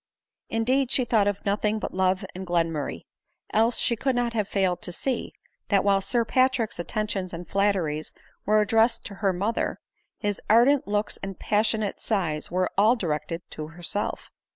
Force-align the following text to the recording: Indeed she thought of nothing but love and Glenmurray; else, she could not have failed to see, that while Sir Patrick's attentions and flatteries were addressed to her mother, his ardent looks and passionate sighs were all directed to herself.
Indeed 0.49 0.89
she 0.89 1.05
thought 1.05 1.27
of 1.27 1.45
nothing 1.45 1.77
but 1.77 1.93
love 1.93 2.25
and 2.33 2.47
Glenmurray; 2.47 3.03
else, 3.53 3.77
she 3.77 3.95
could 3.95 4.15
not 4.15 4.33
have 4.33 4.47
failed 4.47 4.81
to 4.81 4.91
see, 4.91 5.31
that 5.69 5.83
while 5.83 6.01
Sir 6.01 6.25
Patrick's 6.25 6.79
attentions 6.79 7.33
and 7.35 7.47
flatteries 7.47 8.11
were 8.43 8.61
addressed 8.61 9.05
to 9.05 9.13
her 9.21 9.31
mother, 9.31 9.79
his 10.17 10.41
ardent 10.49 10.87
looks 10.87 11.17
and 11.17 11.37
passionate 11.37 12.01
sighs 12.01 12.49
were 12.49 12.71
all 12.79 12.95
directed 12.95 13.43
to 13.51 13.67
herself. 13.67 14.31